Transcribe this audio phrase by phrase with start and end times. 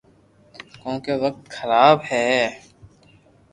[0.81, 2.27] ڪونڪہ وقت خراب ھي